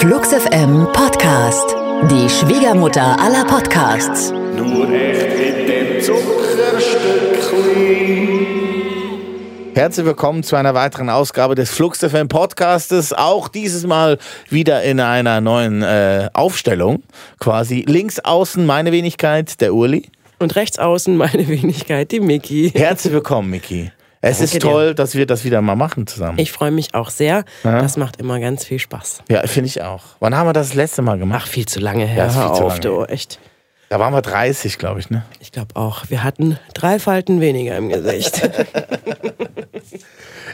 [0.00, 1.76] Flux FM Podcast.
[2.10, 4.32] Die Schwiegermutter aller Podcasts.
[4.56, 8.46] Nur echt mit dem Zuckerstückchen.
[9.74, 13.12] Herzlich willkommen zu einer weiteren Ausgabe des Flux FM Podcastes.
[13.12, 14.16] Auch dieses Mal
[14.48, 17.02] wieder in einer neuen äh, Aufstellung.
[17.38, 20.08] Quasi links außen meine Wenigkeit, der Urli.
[20.38, 22.72] Und rechts außen meine Wenigkeit, die Miki.
[22.74, 23.92] Herzlich willkommen, Miki.
[24.22, 26.38] Es Danke ist toll, dass wir das wieder mal machen zusammen.
[26.38, 27.44] Ich freue mich auch sehr.
[27.62, 29.22] Das macht immer ganz viel Spaß.
[29.30, 30.02] ja, finde ich auch.
[30.20, 31.44] Wann haben wir das, das letzte Mal gemacht?
[31.44, 32.24] Ach, viel zu lange her.
[32.24, 33.04] Ja, ist viel Hör zu auf, lange du.
[33.04, 33.38] Echt.
[33.88, 35.24] Da waren wir 30, glaube ich, ne?
[35.40, 36.10] Ich glaube auch.
[36.10, 38.48] Wir hatten drei Falten weniger im Gesicht.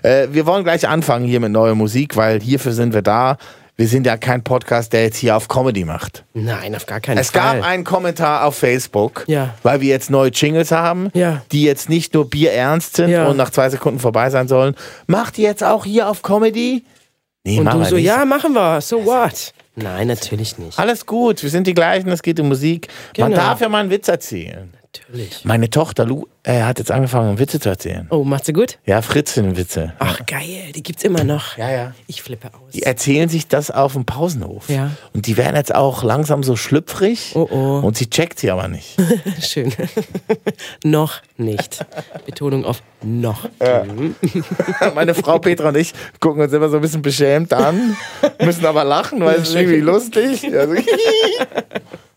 [0.02, 3.38] Äh, wir wollen gleich anfangen hier mit neuer Musik, weil hierfür sind wir da.
[3.78, 6.24] Wir sind ja kein Podcast, der jetzt hier auf Comedy macht.
[6.32, 7.58] Nein, auf gar keinen Es Fall.
[7.58, 9.54] gab einen Kommentar auf Facebook, Ja.
[9.62, 11.42] weil wir jetzt neue Jingles haben, Ja.
[11.52, 13.26] die jetzt nicht nur bierernst sind Ja.
[13.28, 14.74] und nach zwei Sekunden vorbei sein sollen.
[15.06, 16.84] Macht ihr jetzt auch hier auf Comedy?
[17.44, 18.04] Nee, Und du so, nicht.
[18.06, 18.80] ja, machen wir.
[18.80, 19.52] So what?
[19.74, 20.78] Nein, natürlich nicht.
[20.78, 22.88] Alles gut, wir sind die gleichen, es geht um Musik.
[23.18, 23.42] Man Genau.
[23.42, 24.72] darf ja mal einen Witz erzählen.
[24.86, 25.44] Natürlich.
[25.44, 28.06] Meine Tochter Lu äh, hat jetzt angefangen, Witze zu erzählen.
[28.10, 28.78] Oh, macht sie gut?
[28.86, 29.94] Ja, Fritzchen-Witze.
[29.98, 30.72] Ach, geil.
[30.74, 31.58] Die gibt's immer noch.
[31.58, 31.94] Ja, ja.
[32.06, 32.72] Ich flippe aus.
[32.72, 34.68] Die erzählen sich das auf dem Pausenhof.
[34.68, 34.92] Ja.
[35.12, 37.32] Und die werden jetzt auch langsam so schlüpfrig.
[37.34, 37.80] Oh, oh.
[37.84, 38.96] Und sie checkt sie aber nicht.
[39.40, 39.72] Schön.
[40.84, 41.84] noch nicht.
[42.24, 43.48] Betonung auf noch.
[44.94, 47.96] Meine Frau Petra und ich gucken uns immer so ein bisschen beschämt an,
[48.42, 50.44] müssen aber lachen, weil es ist irgendwie lustig.
[50.54, 50.74] Also,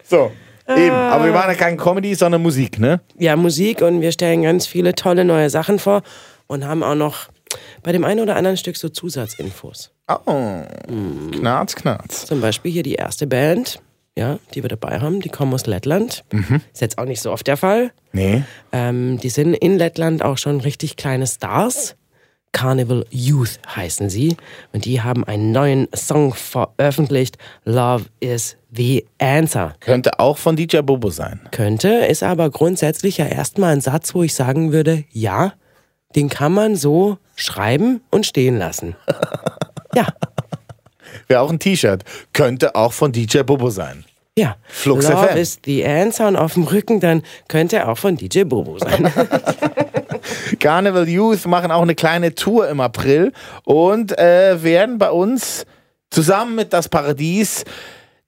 [0.04, 0.32] so,
[0.78, 0.96] eben.
[0.96, 3.02] Aber wir machen ja kein Comedy, sondern Musik, ne?
[3.18, 6.02] ja, Musik und wir stellen ganz viele tolle neue Sachen vor
[6.48, 7.28] und haben auch noch
[7.84, 9.92] bei dem einen oder anderen Stück so Zusatzinfos.
[10.26, 10.64] Oh,
[11.32, 12.26] knarz, knarz.
[12.26, 13.82] Zum Beispiel hier die erste Band,
[14.18, 16.24] ja, die wir dabei haben, die kommen aus Lettland.
[16.74, 17.92] Ist jetzt auch nicht so oft der Fall.
[18.12, 18.44] Nee.
[18.72, 21.96] Ähm, die sind in Lettland auch schon richtig kleine Stars.
[22.52, 24.36] Carnival Youth heißen sie.
[24.74, 27.38] Und die haben einen neuen Song veröffentlicht.
[27.66, 29.76] Love is the answer.
[29.80, 31.40] Könnte auch von DJ Bobo sein.
[31.52, 35.54] Könnte, ist aber grundsätzlich ja erstmal ein Satz, wo ich sagen würde, ja,
[36.16, 38.96] den kann man so schreiben und stehen lassen.
[39.96, 40.06] Ja,
[41.28, 42.04] Wäre auch ein T-Shirt.
[42.32, 44.06] Könnte auch von DJ Bobo sein.
[44.38, 44.56] ja.
[44.68, 45.38] Flux Love FM.
[45.38, 49.12] is the answer und auf dem Rücken dann könnte er auch von DJ Bobo sein.
[50.60, 53.32] Carnival Youth machen auch eine kleine Tour im April
[53.64, 55.66] und äh, werden bei uns
[56.10, 57.66] zusammen mit Das Paradies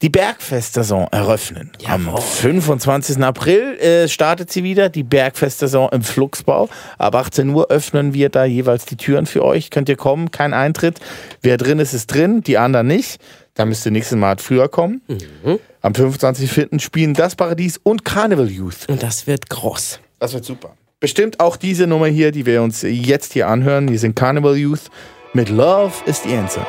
[0.01, 1.71] die Bergfestsaison eröffnen.
[1.85, 3.23] Am 25.
[3.23, 6.69] April äh, startet sie wieder, die Bergfestsaison im Flugsbau.
[6.97, 9.69] Ab 18 Uhr öffnen wir da jeweils die Türen für euch.
[9.69, 10.99] Könnt ihr kommen, kein Eintritt.
[11.41, 13.21] Wer drin ist, ist drin, die anderen nicht.
[13.53, 15.01] Da müsst ihr nächstes Mal früher kommen.
[15.81, 16.79] Am 25.04.
[16.79, 18.87] spielen Das Paradies und Carnival Youth.
[18.87, 19.99] Und das wird groß.
[20.19, 20.75] Das wird super.
[21.01, 23.87] Bestimmt auch diese Nummer hier, die wir uns jetzt hier anhören.
[23.87, 24.91] Die sind Carnival Youth
[25.33, 26.63] mit Love is the Answer.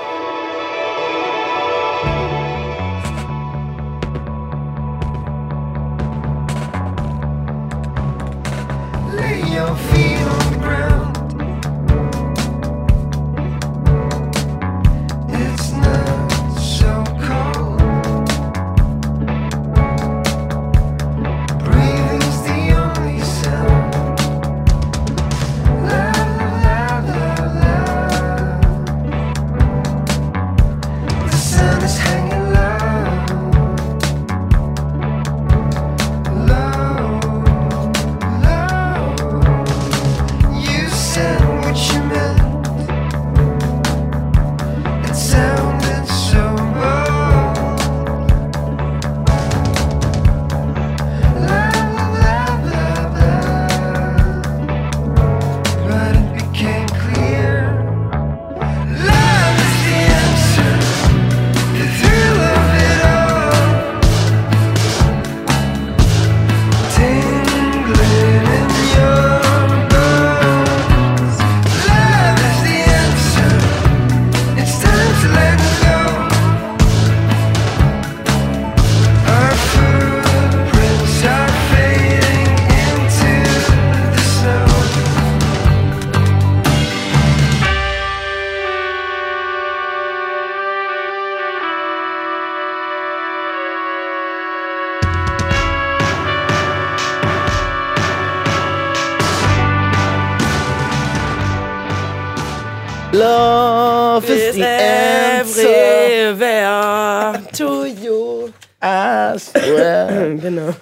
[109.38, 110.34] Swear.
[110.40, 110.74] Genau.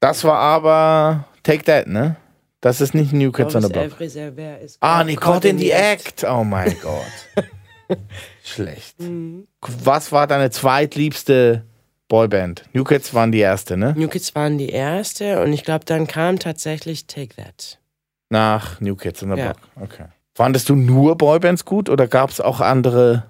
[0.00, 2.16] Das war aber Take That, ne?
[2.60, 3.90] Das ist nicht New Kids on the Block.
[4.80, 6.24] Ah, nee, Caught in the Act.
[6.24, 7.46] Oh mein Gott.
[8.42, 8.96] Schlecht.
[9.60, 11.64] Was war deine zweitliebste
[12.08, 12.64] Boyband?
[12.72, 13.94] New Kids waren die erste, ne?
[13.96, 17.78] New Kids waren die erste und ich glaube, dann kam tatsächlich Take That.
[18.30, 19.52] Nach New Kids on the Ja.
[19.52, 19.58] Block.
[19.80, 20.04] Okay.
[20.34, 23.24] Fandest du nur Boybands gut oder gab es auch andere?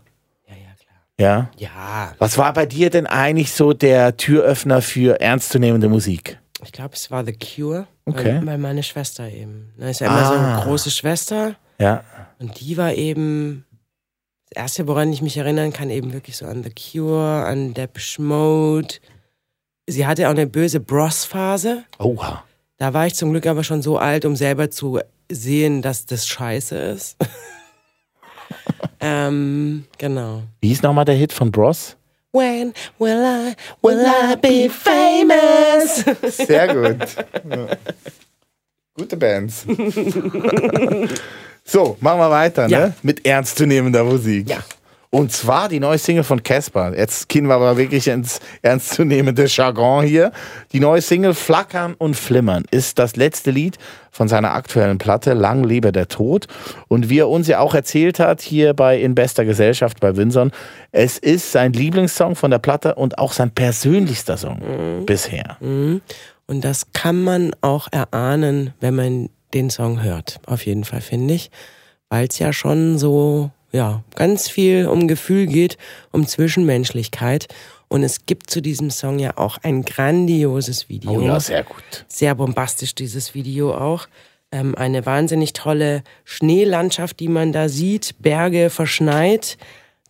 [1.21, 6.39] Ja, ja, Was war bei dir denn eigentlich so der Türöffner für ernstzunehmende Musik?
[6.65, 7.87] ich glaube, es war The Cure.
[8.07, 8.37] Okay.
[8.39, 9.73] Weil, weil meine Schwester eben.
[9.79, 10.55] Da ist ja immer so Ah.
[10.57, 12.03] eine große Schwester Ja.
[12.39, 13.65] und die war eben.
[14.51, 18.21] Das erste, woran ich mich erinnern kann, eben wirklich so an The Cure, an Depeche
[18.23, 18.95] Mode.
[19.87, 21.85] Sie hatte auch eine böse Bros-Phase.
[21.99, 22.45] Oha.
[22.79, 25.01] Da war ich zum Glück aber schon so alt, um selber zu
[25.31, 27.17] sehen, dass das scheiße ist.
[29.05, 30.43] ähm, genau.
[30.61, 31.97] Wie hieß nochmal der Hit von Bros?
[32.33, 36.05] When will I, will I be famous?
[36.37, 36.99] Sehr gut.
[37.49, 37.67] Ja.
[38.97, 39.65] Gute Bands.
[41.65, 42.79] so, machen wir weiter, Ja.
[42.89, 42.95] ne?
[43.03, 44.49] Mit ernstzunehmender Musik.
[44.49, 44.59] Ja.
[45.15, 46.93] Und zwar die neue Single von Casper.
[46.99, 50.33] Jetzt gehen wir aber wirklich ins ernstzunehmende Jargon hier.
[50.73, 53.79] Die neue Single Flackern und Flimmern ist das letzte Lied
[54.11, 56.49] von seiner aktuellen Platte Lang lebe der Tod.
[56.89, 60.51] Und wie er uns ja auch erzählt hat, hier bei In bester Gesellschaft bei Winson,
[60.91, 65.59] es ist sein Lieblingssong von der Platte und auch sein persönlichster Song bisher.
[65.61, 66.03] Und
[66.65, 70.41] das kann man auch erahnen, wenn man den Song hört.
[70.47, 71.53] Auf jeden Fall, finde ich.
[72.09, 75.79] Weil es ja schon so, ja, ganz viel um Gefühl geht,
[76.13, 77.49] um Zwischenmenschlichkeit.
[77.89, 81.11] Und es gibt zu diesem Song ja auch ein grandioses Video.
[81.11, 82.07] Oh ja, sehr gut.
[82.07, 84.07] sehr bombastisch, dieses Video auch.
[84.53, 89.59] Ähm, eine wahnsinnig tolle Schneelandschaft, die man da sieht, Berge verschneit.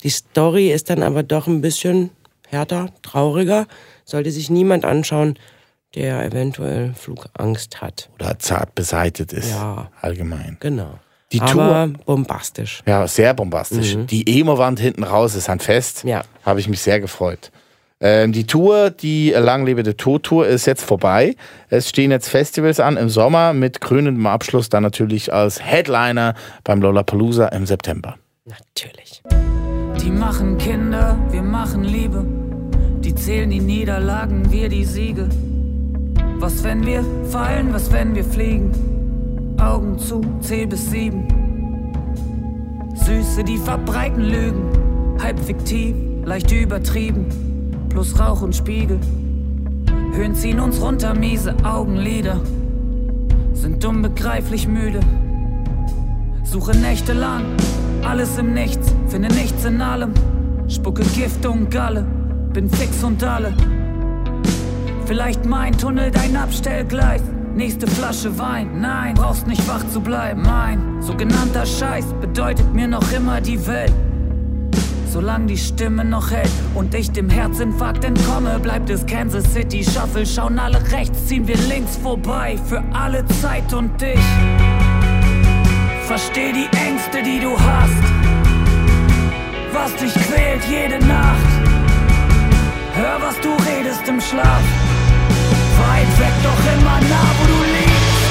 [0.03, 2.11] Die Story ist dann aber doch ein bisschen
[2.49, 3.67] härter, trauriger.
[4.05, 5.39] Sollte sich niemand anschauen,
[5.95, 8.11] der eventuell Flugangst hat.
[8.17, 9.49] Oder zart beseitet ist.
[9.49, 9.91] Ja.
[10.03, 10.59] Allgemein.
[10.61, 10.99] Genau.
[11.33, 12.83] Die aber bombastisch.
[12.87, 13.97] Ja, sehr bombastisch.
[14.11, 16.05] Die Emo-Wand hinten raus ist handfest.
[16.05, 16.23] Ja.
[16.45, 17.51] Habe ich mich sehr gefreut.
[18.01, 21.37] Ähm, die Tour, die langlebende Tod-Tour, ist jetzt vorbei.
[21.71, 26.35] Es stehen jetzt Festivals an im Sommer mit krönendem Abschluss dann natürlich als Headliner
[26.65, 28.17] beim Lollapalooza im September.
[28.45, 29.23] Natürlich.
[30.03, 32.25] Die machen Kinder, wir machen Liebe.
[33.01, 35.29] Die zählen die Niederlagen, wir die Siege.
[36.39, 38.94] Was wenn wir fallen, was wenn wir fliegen?
[39.59, 41.27] Augen zu, zähl bis sieben.
[42.95, 45.19] Süße, die verbreiten Lügen.
[45.23, 47.27] Halb fiktiv, leicht übertrieben.
[47.89, 48.99] Plus Rauch und Spiegel.
[50.13, 52.41] Höhen ziehen uns runter, miese Augenlider.
[53.53, 55.01] Sind unbegreiflich müde.
[56.45, 57.43] Suche nächtelang,
[58.07, 60.13] alles im Nichts, finde nichts in allem.
[60.69, 62.07] Spucke Gift und Galle,
[62.53, 63.53] bin fix und alle.
[65.07, 67.23] Vielleicht mein Tunnel dein Abstellgleis.
[67.55, 70.43] Nächste Flasche Wein, nein, brauchst nicht wach zu bleiben.
[70.43, 73.93] Mein sogenannter Scheiß bedeutet mir noch immer die Welt.
[75.09, 80.27] Solange die Stimme noch hält und ich dem Herzinfarkt entkomme, bleibt es Kansas City Shuffle.
[80.27, 84.19] Schauen alle rechts, ziehen wir links vorbei für alle Zeit und dich.
[86.09, 88.03] Versteh die Ängste, die du hast,
[89.73, 91.39] was dich quält jede Nacht.
[92.95, 94.63] Hör, was du redest im Schlaf,
[95.85, 98.25] weit weg, doch immer nah, wo du liegst.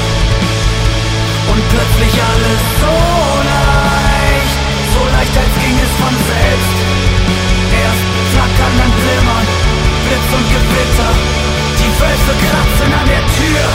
[1.52, 2.98] Und plötzlich alles so
[3.54, 4.60] leicht,
[4.94, 6.78] so leicht, als ging es von selbst.
[7.84, 9.48] Erst flackern, dann glimmern,
[10.06, 11.12] Blitz und Gewitter,
[11.80, 13.66] die Wölfe kratzen an der Tür.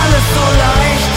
[0.00, 1.12] Alles so leicht,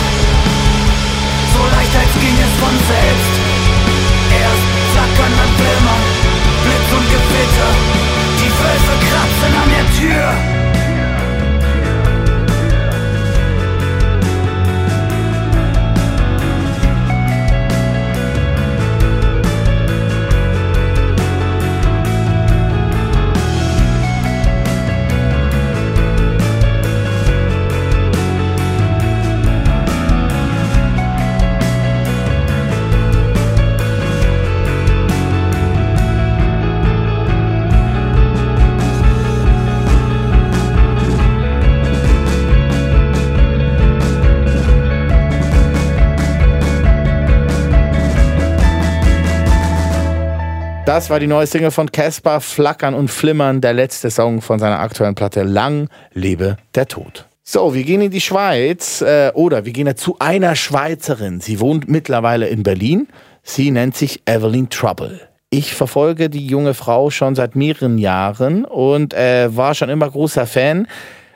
[50.94, 54.80] Das war die neue Single von Caspar, Flackern und Flimmern, der letzte Song von seiner
[54.82, 57.28] aktuellen Platte Lang lebe der Tod.
[57.46, 61.40] So, wir gehen in die Schweiz äh, oder wir gehen ja zu einer Schweizerin.
[61.40, 63.08] Sie wohnt mittlerweile in Berlin.
[63.42, 65.22] Sie nennt sich Evelyn Trouble.
[65.50, 70.46] Ich verfolge die junge Frau schon seit mehreren Jahren und äh, war schon immer großer
[70.46, 70.90] Fan,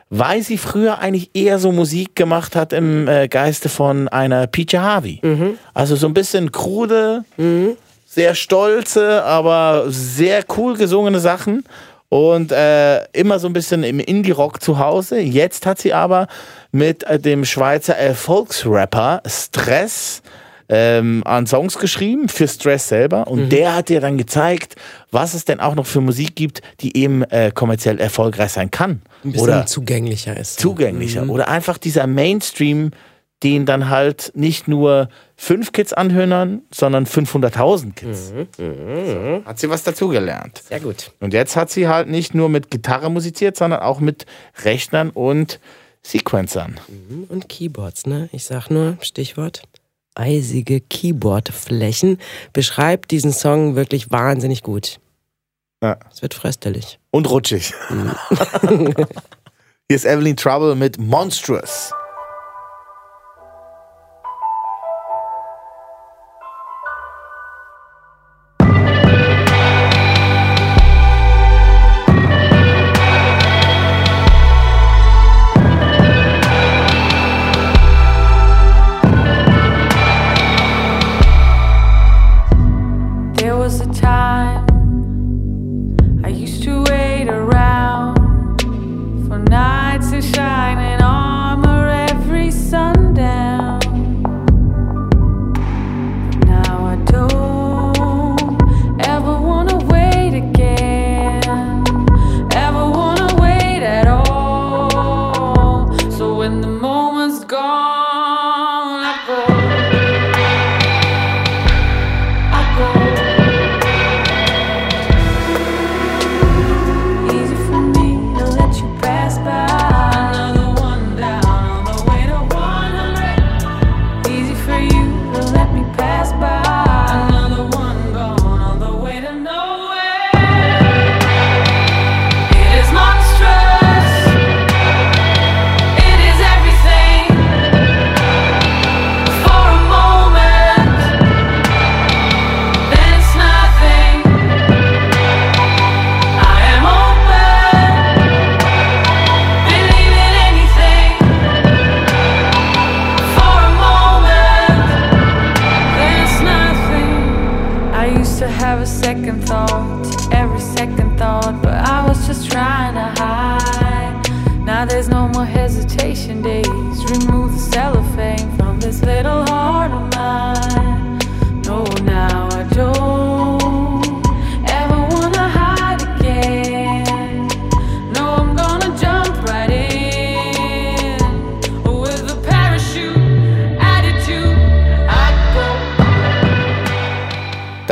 [0.10, 4.76] weil sie früher eigentlich eher so Musik gemacht hat im äh, Geiste von einer Peach
[4.76, 5.22] Harvey.
[5.74, 7.24] Also so ein bisschen krude,
[8.16, 11.66] sehr stolze, aber sehr cool gesungene Sachen.
[12.08, 15.20] Und äh, immer so ein bisschen im Indie-Rock zu Hause.
[15.20, 16.28] Jetzt hat sie aber
[16.72, 20.22] mit äh, dem Schweizer Erfolgsrapper Stress
[20.70, 23.28] ähm, an Songs geschrieben für Stress selber.
[23.28, 24.76] Und der hat dir dann gezeigt,
[25.12, 29.02] was es denn auch noch für Musik gibt, die eben äh, kommerziell erfolgreich sein kann.
[29.26, 30.60] Ein bisschen Oder zugänglicher ist.
[30.60, 31.28] zugänglicher.
[31.28, 32.92] Oder einfach dieser Mainstream,
[33.44, 38.34] den dann halt nicht nur fünf Kids anhören, sondern 500.000 Kids.
[38.58, 40.64] So, hat sie was dazugelernt.
[40.68, 41.12] Sehr gut.
[41.20, 44.26] Und jetzt hat sie halt nicht nur mit Gitarre musiziert, sondern auch mit
[44.64, 45.60] Rechnern und
[46.02, 46.80] Sequencern.
[47.30, 48.30] Und Keyboards, ne?
[48.32, 49.64] Ich sag nur, Stichwort,
[50.14, 52.20] eisige Keyboardflächen
[52.54, 55.00] beschreibt diesen Song wirklich wahnsinnig gut.
[55.84, 55.98] Ja.
[56.12, 57.00] Es wird fröstelig.
[57.12, 57.74] Und rutschig.
[58.70, 59.06] Hier
[59.90, 61.92] ist Evelyn Trouble mit Monstrous.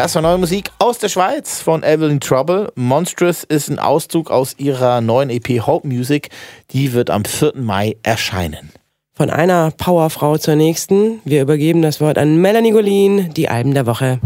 [0.04, 2.74] Das war neue Musik aus der Schweiz von Evelyn Trouble.
[2.76, 6.28] Monstrous ist ein Auszug aus ihrer neuen EP Hope Music.
[6.72, 7.54] Die wird am 4.
[7.56, 8.74] Mai erscheinen.
[9.14, 11.22] Von einer Powerfrau zur nächsten.
[11.24, 14.20] Wir übergeben das Wort an Melanie Golin, die Alben der Woche.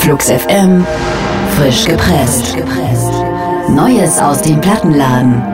[0.00, 0.86] Flux FM,
[1.56, 2.54] frisch gepresst.
[3.70, 5.49] Neues aus dem Plattenladen.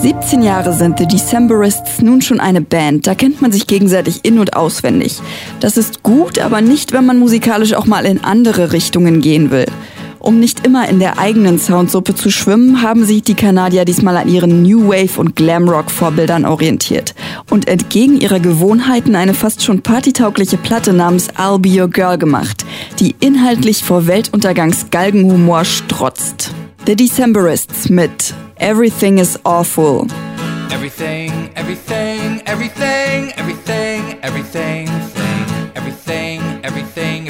[0.00, 4.38] 17 Jahre sind The Decemberists nun schon eine Band, da kennt man sich gegenseitig in-
[4.38, 5.18] und auswendig.
[5.58, 9.66] Das ist gut, aber nicht, wenn man musikalisch auch mal in andere Richtungen gehen will.
[10.20, 14.28] Um nicht immer in der eigenen Soundsuppe zu schwimmen, haben sich die Kanadier diesmal an
[14.28, 17.16] ihren New Wave und Glamrock Vorbildern orientiert
[17.50, 22.64] und entgegen ihrer Gewohnheiten eine fast schon partytaugliche Platte namens I'll Be Your Girl gemacht,
[23.00, 26.52] die inhaltlich vor Weltuntergangs Galgenhumor strotzt.
[26.86, 30.10] The Decemberists mit Everything is Awful.
[30.72, 37.27] Everything, everything, everything, everything, everything, thing, everything, everything,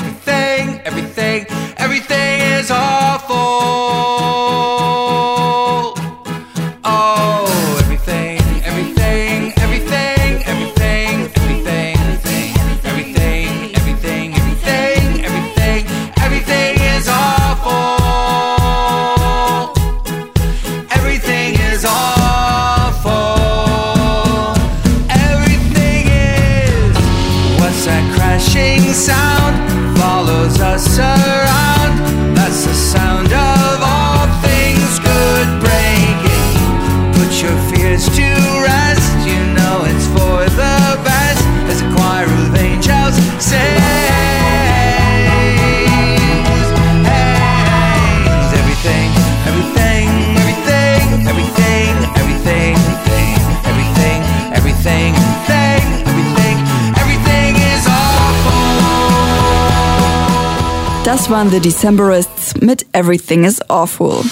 [61.29, 64.25] Das waren The Decemberists mit Everything is Awful.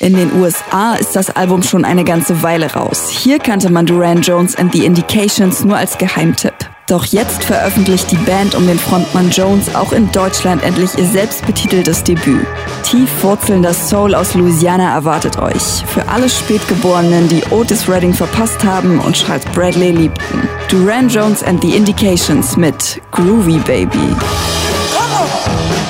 [0.00, 3.10] In den USA ist das Album schon eine ganze Weile raus.
[3.10, 6.52] Hier kannte man Duran Jones and the Indications nur als Geheimtipp.
[6.88, 12.02] Doch jetzt veröffentlicht die Band um den Frontmann Jones auch in Deutschland endlich ihr selbstbetiteltes
[12.02, 12.44] Debüt.
[12.82, 15.84] Tief wurzelnder Soul aus Louisiana erwartet euch.
[15.86, 20.48] Für alle Spätgeborenen, die Otis Redding verpasst haben und Charles Bradley liebten.
[20.68, 24.16] Duran Jones and the Indications mit Groovy Baby.
[25.44, 25.83] You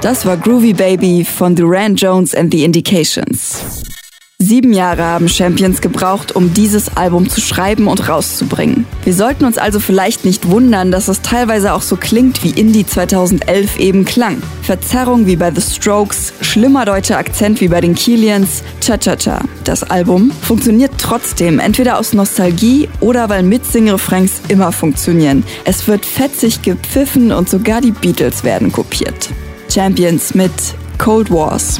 [0.00, 3.58] Das war Groovy Baby von Duran Jones and the Indications.
[4.38, 8.86] Sieben Jahre haben Champions gebraucht, um dieses Album zu schreiben und rauszubringen.
[9.02, 12.86] Wir sollten uns also vielleicht nicht wundern, dass es teilweise auch so klingt, wie Indie
[12.86, 14.40] 2011 eben klang.
[14.62, 19.40] Verzerrung wie bei The Strokes, schlimmer deutscher Akzent wie bei den Keelians, Cha-Cha-Cha.
[19.64, 25.42] Das Album funktioniert trotzdem, entweder aus Nostalgie oder weil Mitsing-Refrains immer funktionieren.
[25.64, 29.30] Es wird fetzig gepfiffen und sogar die Beatles werden kopiert.
[29.68, 31.78] Champions mit Cold Wars.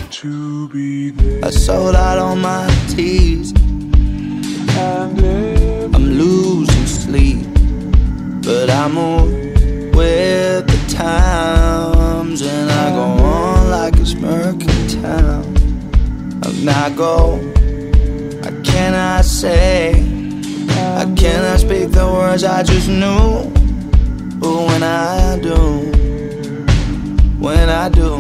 [1.43, 2.69] I sold out my.
[5.95, 7.47] I'm losing sleep,
[8.43, 9.33] but I move
[9.95, 14.67] with the times, and I go on like it's murky
[15.01, 15.45] town.
[16.45, 17.41] And I go,
[18.45, 19.93] I cannot say,
[20.97, 23.51] I cannot speak the words I just knew.
[24.39, 25.98] But when I do,
[27.69, 28.11] when I do.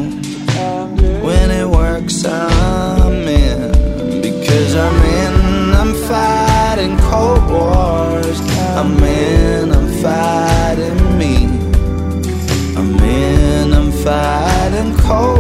[1.25, 4.21] When it works, I'm in.
[4.21, 8.41] Because I'm in, I'm fighting cold wars.
[8.77, 11.35] I'm in, I'm fighting me.
[12.77, 15.38] I'm in, I'm fighting cold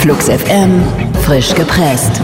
[0.00, 0.82] Flux FM,
[1.24, 2.22] frisch gepresst.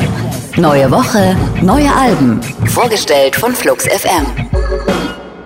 [0.57, 2.41] Neue Woche, neue Alben.
[2.69, 4.25] Vorgestellt von Flux FM.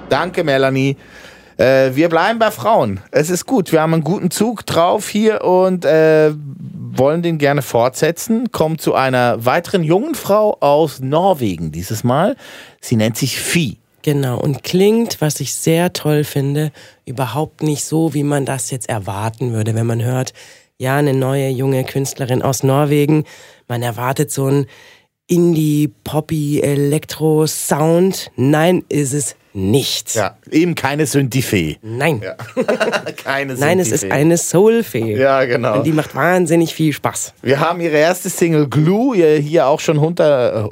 [0.09, 0.97] Danke, Melanie.
[1.57, 3.01] Äh, wir bleiben bei Frauen.
[3.11, 3.73] Es ist gut.
[3.73, 6.31] Wir haben einen guten Zug drauf hier und äh,
[6.93, 8.53] wollen den gerne fortsetzen.
[8.53, 12.37] Kommen zu einer weiteren jungen Frau aus Norwegen dieses Mal.
[12.81, 13.81] Sie nennt sich Fi.
[14.03, 16.71] Genau, und klingt, was ich sehr toll finde,
[17.05, 20.33] überhaupt nicht so, wie man das jetzt erwarten würde, wenn man hört,
[20.81, 23.25] ja, eine neue junge Künstlerin aus Norwegen.
[23.69, 24.67] Man erwartet so ein
[25.27, 28.31] Indie, Poppy, Elektro-Sound.
[28.37, 30.15] Nein, ist es nicht.
[30.15, 31.77] Ja, eben keine Synthie-Fee.
[31.83, 32.23] Nein.
[33.23, 35.19] Keine Nein, es ist eine Soul-Fee.
[35.19, 35.79] Ja, genau.
[35.79, 37.35] Und die macht wahnsinnig viel Spaß.
[37.43, 40.69] Wir haben ihre erste Single Glue hier auch schon unter, äh,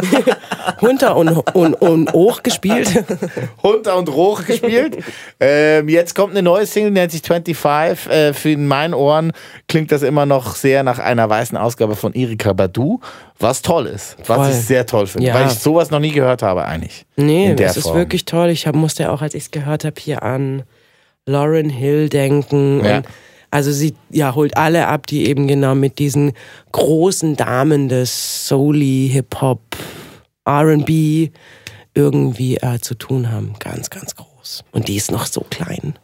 [0.80, 3.04] Hunter und, und, und hoch gespielt.
[3.64, 4.98] runter und hoch gespielt.
[5.40, 8.06] ähm, jetzt kommt eine neue Single, nennt sich 25.
[8.10, 9.32] Äh, für in meinen Ohren
[9.68, 13.00] klingt das immer noch sehr nach einer weißen Ausgabe von Erika Badu,
[13.38, 14.16] was toll ist.
[14.26, 14.48] Was Voll.
[14.50, 15.34] ich sehr toll finde, Ja.
[15.34, 17.04] weil ich sowas noch nie gehört habe eigentlich.
[17.16, 17.96] Nee, das ist Form.
[17.96, 18.50] wirklich toll.
[18.50, 20.62] Ich hab, musste auch, als ich es gehört habe, hier an
[21.26, 22.84] Lauren Hill denken.
[22.84, 22.96] Ja.
[22.98, 23.06] Und
[23.52, 26.32] also sie ja, holt alle ab, die eben genau mit diesen
[26.72, 29.60] großen Damen des Soul, Hip-Hop,
[30.46, 31.30] R&B
[31.94, 33.52] irgendwie äh, zu tun haben.
[33.58, 34.64] Ganz, ganz groß.
[34.72, 35.94] Und die ist noch so klein.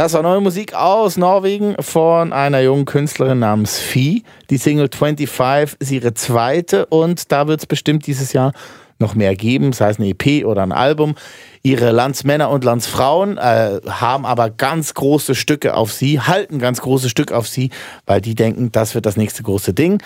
[0.00, 4.22] Das war neue Musik aus Norwegen von einer jungen Künstlerin namens Fee.
[4.48, 8.54] Die Single 25 ist ihre zweite und da wird es bestimmt dieses Jahr
[8.98, 11.16] noch mehr geben, sei es eine EP oder ein Album.
[11.62, 17.10] Ihre Landsmänner und Landsfrauen äh, haben aber ganz große Stücke auf sie, halten ganz große
[17.10, 17.68] Stücke auf sie,
[18.06, 20.02] weil die denken, das wird das nächste große Ding.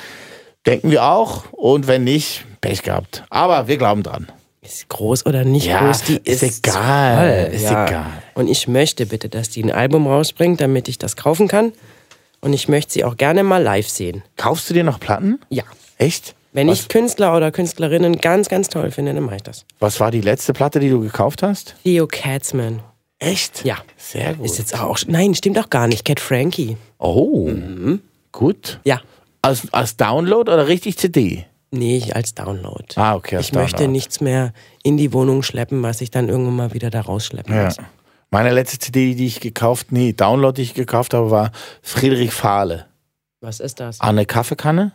[0.67, 3.23] Denken wir auch und wenn nicht, Pech gehabt.
[3.31, 4.27] Aber wir glauben dran.
[4.65, 7.55] Ist groß oder nicht Ja, groß, die ist ist, egal, toll.
[7.55, 7.87] ist ja.
[7.87, 8.07] egal.
[8.35, 11.73] Und ich möchte bitte, dass die ein Album rausbringt, damit ich das kaufen kann.
[12.41, 14.23] Und ich möchte sie auch gerne mal live sehen.
[14.37, 15.41] Kaufst du dir noch Platten?
[15.49, 15.65] Ja.
[15.99, 16.35] Echt?
[16.53, 19.65] Wenn Was- ich Künstler oder Künstlerinnen ganz, ganz toll finde, dann mache ich das.
[19.81, 21.75] Was war die letzte Platte, die du gekauft hast?
[21.85, 22.81] Theo Katzman.
[23.19, 23.65] Echt?
[23.65, 23.77] Ja.
[23.97, 24.45] Sehr gut.
[24.47, 24.99] Ist jetzt auch.
[25.07, 26.05] Nein, stimmt auch gar nicht.
[26.05, 26.77] Cat Frankie.
[26.99, 27.51] Oh,
[28.33, 28.81] gut.
[28.85, 29.01] Ja.
[29.43, 31.45] Als, als Download oder richtig CD?
[31.77, 32.85] Nee, ich als Download.
[32.97, 33.93] Ah, okay, als Ich möchte Download.
[33.93, 37.65] nichts mehr in die Wohnung schleppen, was ich dann irgendwann mal wieder da rausschleppen Ja.
[37.65, 37.77] muss.
[38.31, 42.87] Meine letzte CD, die ich gekauft, nee, Download, die ich gekauft habe, war Friedrich Fahle.
[43.41, 44.01] Was ist das?
[44.01, 44.93] Anne Kaffeekanne?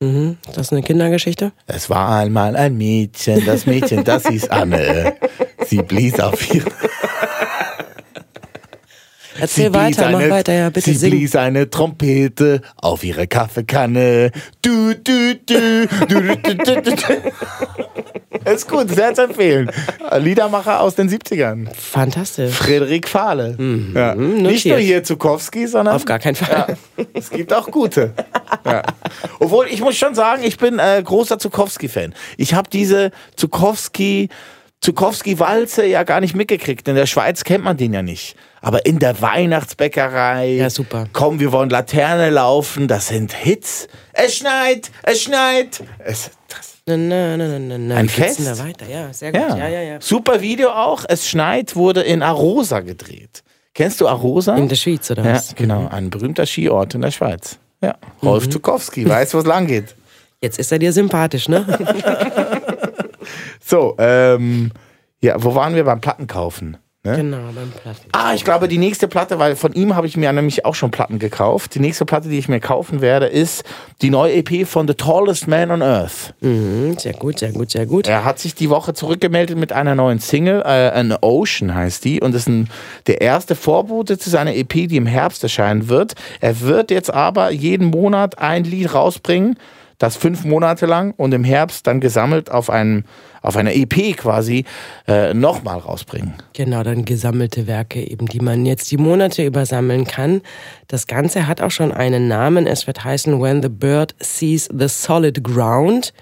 [0.00, 0.36] Mhm.
[0.46, 1.52] Ist das eine Kindergeschichte?
[1.66, 5.16] Es war einmal ein Mädchen, das Mädchen, das hieß Anne.
[5.66, 6.70] Sie blies auf ihre...
[9.40, 11.10] Erzähl weiter, mach eine, weiter, ja, bitte Sie sing.
[11.10, 14.30] blies eine Trompete auf ihre Kaffeekanne.
[14.62, 18.50] Du, du, du, du, du, du, du, du.
[18.52, 19.70] Ist gut, sehr zu empfehlen.
[20.18, 21.68] Liedermacher aus den 70ern.
[21.74, 22.54] Fantastisch.
[22.54, 23.56] Frederik Fahle.
[23.94, 24.14] Ja.
[24.14, 24.70] Nicht Mhm.
[24.70, 26.76] nur hier Zukowski, sondern Auf gar keinen Fall.
[27.12, 28.12] es gibt auch gute.
[28.64, 28.82] Ja.
[29.40, 32.14] Obwohl, ich muss schon sagen, ich bin äh, großer Zukowski-Fan.
[32.36, 34.28] Ich habe diese Zukowski,
[34.86, 36.86] Zukowski-Walze ja gar nicht mitgekriegt.
[36.86, 38.36] In der Schweiz kennt man den ja nicht.
[38.60, 40.50] Aber in der Weihnachtsbäckerei.
[40.54, 41.06] Ja, super.
[41.12, 42.86] Komm, wir wollen Laterne laufen.
[42.88, 43.88] Das sind Hits.
[44.12, 45.82] Es schneit, es schneit.
[46.04, 47.96] Es, das, Na, na, na, na, na.
[47.96, 48.40] Ein Fest?
[48.46, 48.86] da weiter?
[48.88, 49.40] Ja, sehr gut.
[49.40, 49.56] ja.
[49.56, 50.00] Ja, ja, ja.
[50.00, 51.04] Super Video auch.
[51.08, 53.42] Es schneit wurde in Arosa gedreht.
[53.74, 54.56] Kennst du Arosa?
[54.56, 55.54] In der Schweiz, oder Ja, was?
[55.56, 55.88] genau.
[55.88, 57.58] Ein berühmter Skiort in der Schweiz.
[57.82, 57.96] Ja.
[58.22, 58.50] Rolf Mhm.
[58.52, 59.94] Zukowski, weiß, wo es lang geht.
[60.40, 61.66] Jetzt ist er dir sympathisch, ne?
[63.60, 64.72] So, ähm,
[65.20, 66.76] ja, wo waren wir beim Plattenkaufen?
[67.06, 67.16] Ne?
[67.16, 68.08] genau, beim Platten.
[68.12, 70.90] Ah, ich glaube, die nächste Platte, weil von ihm habe ich mir nämlich auch schon
[70.90, 71.76] Platten gekauft.
[71.76, 73.62] Die nächste Platte, die ich mir kaufen werde, ist
[74.02, 76.34] die neue EP von The Tallest Man on Earth.
[76.40, 78.08] Mhm, sehr gut, sehr gut, sehr gut.
[78.08, 82.20] Er hat sich die Woche zurückgemeldet mit einer neuen Single, äh, An Ocean heißt die,
[82.20, 82.68] und ist ein,
[83.06, 86.14] der erste Vorbote zu seiner EP, die im Herbst erscheinen wird.
[86.40, 89.56] Er wird jetzt aber jeden Monat ein Lied rausbringen,
[89.98, 93.04] das fünf Monate lang und im Herbst dann gesammelt auf, einem,
[93.42, 94.64] auf einer EP quasi
[95.08, 96.34] äh, nochmal rausbringen.
[96.52, 100.42] Genau, dann gesammelte Werke eben, die man jetzt die Monate übersammeln kann.
[100.88, 102.66] Das Ganze hat auch schon einen Namen.
[102.66, 106.12] Es wird heißen When the Bird Sees the Solid Ground.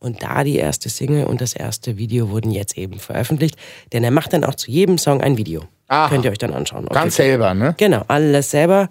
[0.00, 3.56] Und da die erste Single und das erste Video wurden jetzt eben veröffentlicht.
[3.92, 5.64] Denn er macht dann auch zu jedem Song ein Video.
[5.88, 6.08] Aha.
[6.08, 6.86] Könnt ihr euch dann anschauen.
[6.86, 7.74] Ganz selber, ne?
[7.78, 8.88] Genau, alles selber.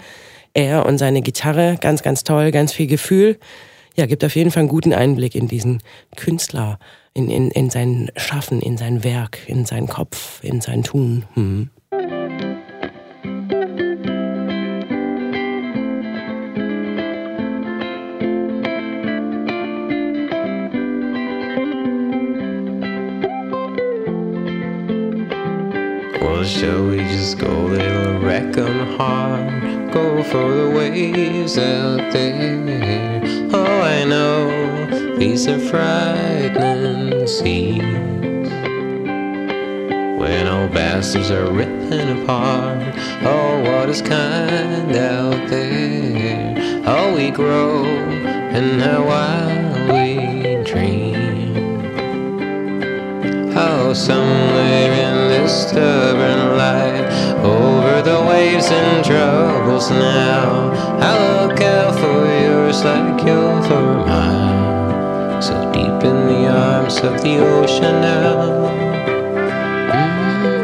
[0.53, 3.37] Er und seine Gitarre, ganz, ganz toll, ganz viel Gefühl.
[3.97, 5.81] Ja, gibt auf jeden Fall einen guten Einblick in diesen
[6.15, 6.77] Künstler,
[7.13, 11.25] in, in, in sein Schaffen, in sein Werk, in seinen Kopf, in sein Tun.
[11.33, 11.71] Hm.
[26.47, 29.91] Shall we just go and wreck 'em hard?
[29.91, 33.21] Go for the waves out there.
[33.53, 37.83] Oh, I know these are frightening seas.
[40.19, 42.95] When old bastards are ripping apart.
[43.23, 46.81] Oh, what is kind out there?
[46.83, 47.83] How we grow
[48.57, 51.51] and how wild we dream.
[53.53, 57.07] How somewhere in stubborn light,
[57.43, 65.41] over the waves and troubles now, I look out for yours like you're for mine.
[65.41, 68.69] So deep in the arms of the ocean now.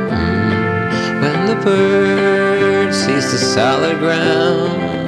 [0.09, 1.21] Mm-hmm.
[1.21, 5.02] When the bird sees the solid ground.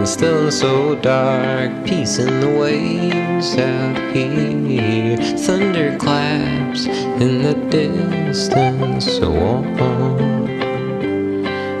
[0.00, 1.70] When still so dark.
[1.84, 5.18] Peace in the waves out here.
[5.36, 9.04] Thunder claps in the distance.
[9.04, 10.48] So on.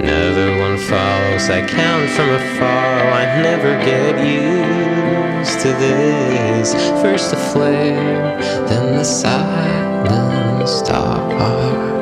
[0.02, 1.48] Another one follows.
[1.48, 3.00] I count from afar.
[3.00, 6.74] Oh, I never get used to this.
[7.00, 11.99] First the flare, then the silent stars.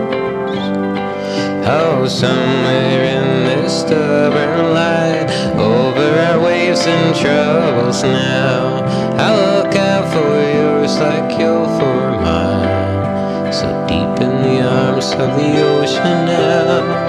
[1.67, 8.85] Oh, somewhere in this stubborn light, over our waves and troubles now,
[9.19, 13.53] I look out for yours like you're for mine.
[13.53, 17.09] So deep in the arms of the ocean now.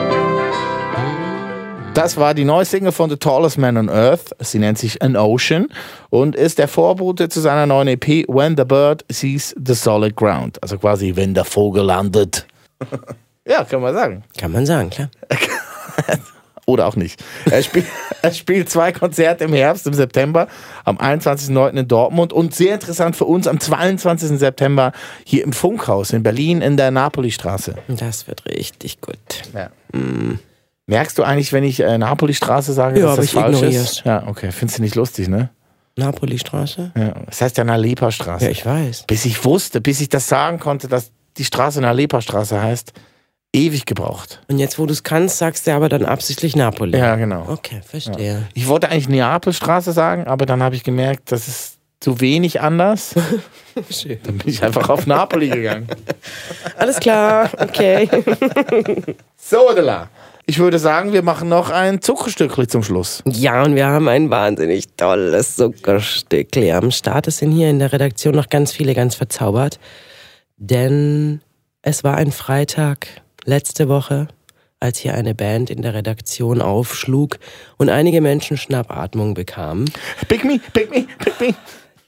[1.93, 4.33] Das war die neue Single von The Tallest Man on Earth.
[4.39, 5.67] Sie nennt sich An Ocean
[6.09, 10.62] und ist der Vorbote zu seiner neuen EP When the Bird Sees the Solid Ground.
[10.63, 12.47] Also quasi, wenn der Vogel landet.
[13.47, 14.23] ja, kann man sagen.
[14.38, 15.10] Kann man sagen, klar.
[16.65, 17.23] Oder auch nicht.
[17.49, 17.84] Er, spiel,
[18.21, 20.47] er spielt zwei Konzerte im Herbst, im September,
[20.86, 21.71] am 21.09.
[21.80, 24.38] in Dortmund und sehr interessant für uns am 22.
[24.38, 24.91] September
[25.25, 27.73] hier im Funkhaus in Berlin in der Napolistraße.
[27.88, 29.17] Das wird richtig gut.
[29.56, 29.71] Ja.
[30.86, 33.91] Merkst du eigentlich, wenn ich äh, Napolistraße sage, Ja, dass das ich falsch ignorier's.
[33.91, 34.04] ist?
[34.06, 34.52] Ja, okay.
[34.52, 35.49] Findest du nicht lustig, ne?
[35.95, 36.91] Napoli-Straße?
[36.95, 37.13] Ja.
[37.25, 38.45] Das heißt ja Nalepa-Straße.
[38.45, 39.06] Ja, ich weiß.
[39.08, 42.93] Bis ich wusste, bis ich das sagen konnte, dass die Straße Nalepa-Straße heißt,
[43.53, 44.41] ewig gebraucht.
[44.47, 46.97] Und jetzt, wo du es kannst, sagst du aber dann absichtlich Napoli.
[46.97, 47.45] Ja, genau.
[47.47, 48.47] Okay, verstehe.
[48.53, 53.15] Ich wollte eigentlich Neapelstraße sagen, aber dann habe ich gemerkt, das ist zu wenig anders.
[53.89, 54.19] Schön.
[54.23, 55.88] Dann bin ich einfach auf Napoli gegangen.
[56.77, 58.09] Alles klar, okay.
[59.38, 60.09] So, Dela.
[60.45, 63.21] Ich würde sagen, wir machen noch ein Zuckerstückchen zum Schluss.
[63.25, 67.27] Ja, und wir haben ein wahnsinnig tolles Zuckerstückli am Start.
[67.27, 69.79] Es sind hier in der Redaktion noch ganz viele ganz verzaubert.
[70.57, 71.41] Denn
[71.83, 73.07] es war ein Freitag
[73.45, 74.28] letzte Woche,
[74.80, 77.38] als hier eine Band in der Redaktion aufschlug
[77.78, 79.89] und einige Menschen Schnappatmung bekamen.
[80.28, 81.56] Pick me, pick me, pick me.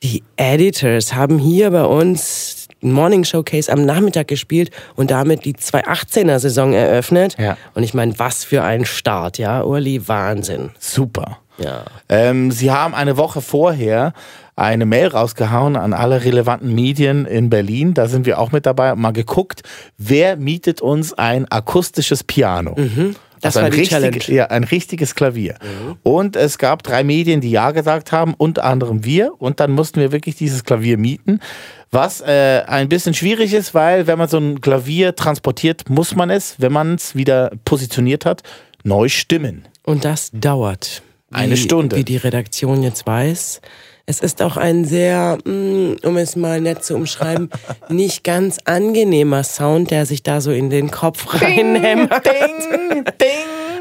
[0.03, 6.39] Die Editors haben hier bei uns Morning Showcase am Nachmittag gespielt und damit die 2018er
[6.39, 7.35] Saison eröffnet.
[7.37, 7.57] Ja.
[7.75, 10.71] Und ich meine, was für ein Start, ja, Uli, Wahnsinn.
[10.79, 11.37] Super.
[11.59, 11.83] Ja.
[12.09, 14.13] Ähm, Sie haben eine Woche vorher
[14.55, 17.93] eine Mail rausgehauen an alle relevanten Medien in Berlin.
[17.93, 19.63] Da sind wir auch mit dabei und mal geguckt,
[19.97, 22.75] wer mietet uns ein akustisches Piano.
[23.41, 24.17] Das Also war ein, die Challenge.
[24.27, 25.55] ja, ein richtiges Klavier.
[26.03, 29.31] Und es gab drei Medien, die Ja gesagt haben, unter anderem wir.
[29.39, 31.39] Und dann mussten wir wirklich dieses Klavier mieten.
[31.89, 36.29] Was äh, ein bisschen schwierig ist, weil wenn man so ein Klavier transportiert, muss man
[36.29, 38.43] es, wenn man es wieder positioniert hat,
[38.83, 39.65] neu stimmen.
[39.83, 41.01] Und das dauert.
[41.31, 41.95] Wie, Eine Stunde.
[41.95, 43.59] Wie die Redaktion jetzt weiß.
[44.05, 47.49] Es ist auch ein sehr, mm, um es mal nett zu umschreiben,
[47.89, 52.25] nicht ganz angenehmer Sound, der sich da so in den Kopf reinhämmert.
[52.25, 53.29] Ding, ding.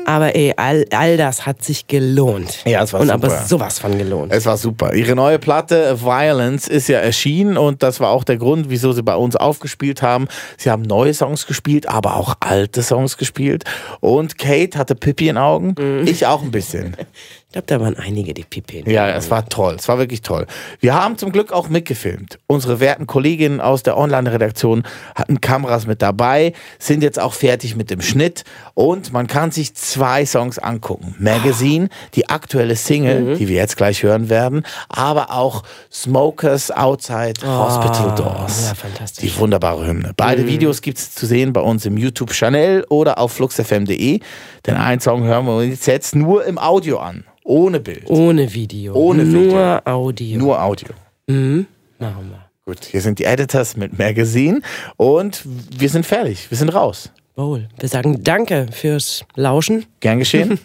[0.06, 2.64] Aber ey, all, all das hat sich gelohnt.
[2.64, 3.26] Ja, es war Und super.
[3.26, 4.32] aber sowas von gelohnt.
[4.32, 4.94] Es war super.
[4.94, 9.02] Ihre neue Platte Violence ist ja erschienen und das war auch der Grund, wieso sie
[9.02, 10.26] bei uns aufgespielt haben.
[10.56, 13.64] Sie haben neue Songs gespielt, aber auch alte Songs gespielt.
[14.00, 15.74] Und Kate hatte Pippi in Augen.
[16.06, 16.96] Ich auch ein bisschen.
[17.50, 18.84] Ich glaube, da waren einige, die Pipi.
[18.88, 19.74] Ja, es war toll.
[19.76, 20.46] Es war wirklich toll.
[20.78, 22.38] Wir haben zum Glück auch mitgefilmt.
[22.46, 24.84] Unsere werten Kolleginnen aus der Online-Redaktion
[25.16, 29.74] hatten Kameras mit dabei, sind jetzt auch fertig mit dem Schnitt und man kann sich
[29.74, 31.16] zwei Songs angucken.
[31.18, 38.14] Magazine, die aktuelle Single, die wir jetzt gleich hören werden, aber auch Smokers Outside Hospital
[38.14, 38.68] Doors.
[38.68, 39.24] ja, fantastisch.
[39.28, 40.12] Die wunderbare Hymne.
[40.16, 44.20] Beide Videos gibt's zu sehen bei uns im YouTube-Channel oder auf fluxfm.de.
[44.66, 48.08] Den einen Song hören wir uns jetzt nur im Audio an, ohne Bild.
[48.08, 48.94] Ohne Video.
[48.94, 49.78] Ohne Nur Video.
[49.84, 50.38] Audio.
[50.38, 50.88] Nur Audio.
[51.26, 51.66] Machen
[51.98, 52.50] wir.
[52.64, 54.60] Gut, hier sind die Editors mit Magazine
[54.96, 55.42] und
[55.76, 56.50] wir sind fertig.
[56.50, 57.10] Wir sind raus.
[57.34, 57.68] Wohl.
[57.78, 60.60] Wir sagen Danke fürs Lauschen Gern geschehen.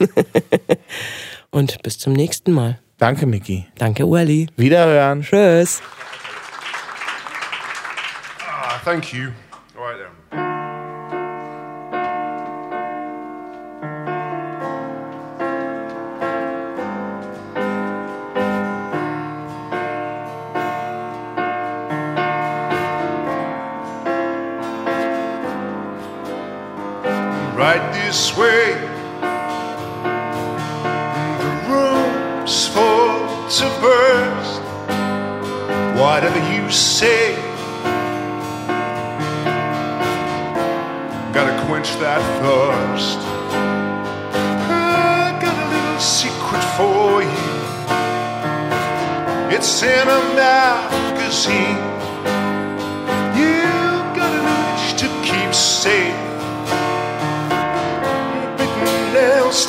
[1.52, 2.80] und bis zum nächsten Mal.
[2.98, 3.66] Danke, Miki.
[3.78, 4.48] Danke, Ueli.
[4.56, 5.22] Wiederhören.
[5.24, 5.82] Tschüss.
[8.84, 9.32] Thank you.
[9.76, 9.98] All right
[10.32, 10.45] then.
[27.76, 28.72] Right this way.
[31.44, 34.62] The room's full to burst.
[36.00, 37.36] Whatever you say.
[41.34, 43.20] Gotta quench that thirst.
[44.72, 47.56] I got a little secret for you.
[49.54, 51.82] It's in a magazine.
[53.36, 53.68] You
[54.16, 56.25] got an itch to keep safe.
[59.56, 59.62] The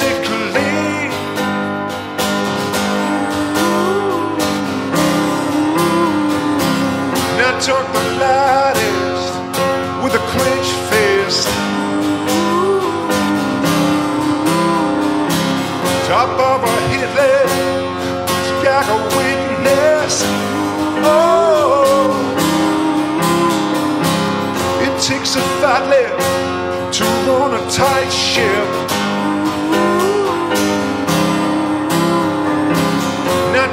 [10.03, 11.47] with a clenched fist.
[16.09, 16.77] Top of a
[18.65, 20.23] got a weakness.
[21.07, 22.11] Oh,
[24.83, 26.19] it takes a fat lip
[26.93, 28.96] to run a tight ship.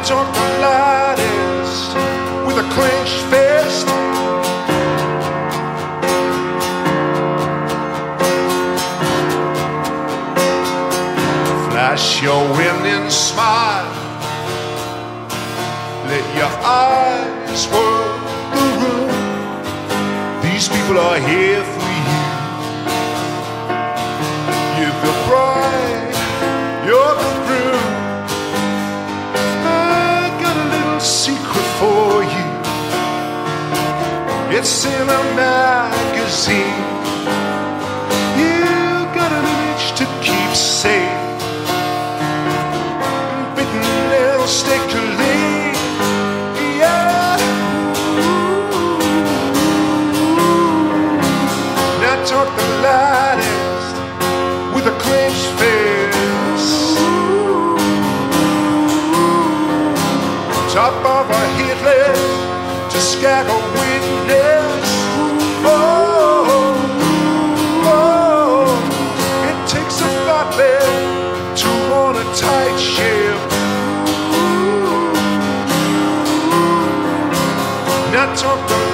[0.06, 1.96] Talk the loudest
[2.46, 3.88] with a clenched fist.
[11.70, 13.88] Flash your winning smile.
[16.10, 18.24] Let your eyes work
[18.56, 19.10] the room.
[20.42, 21.83] These people are here for
[34.66, 36.93] It's in a magazine.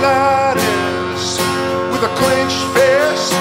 [0.01, 1.39] Loudest
[1.91, 3.33] with a clenched fist.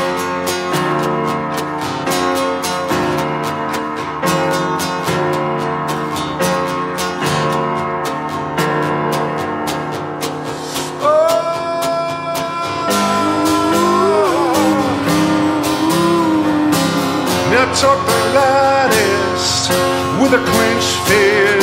[11.01, 11.39] Oh,
[17.53, 19.71] now talk the loudest
[20.21, 21.58] with a clenched fist.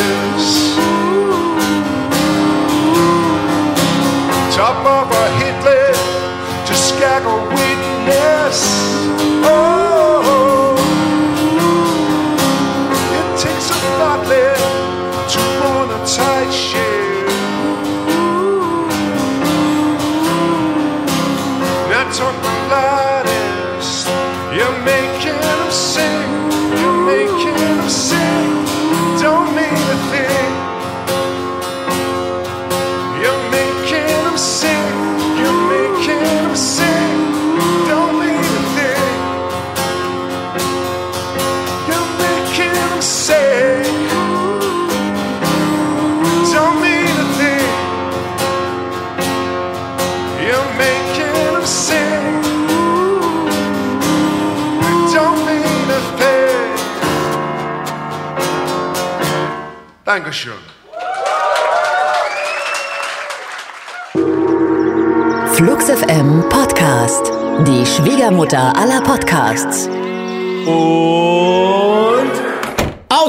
[4.95, 5.54] Top of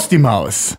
[0.09, 0.77] Die Maus.